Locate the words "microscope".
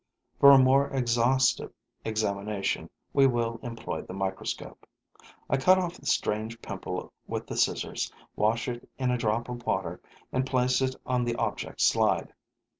4.15-4.87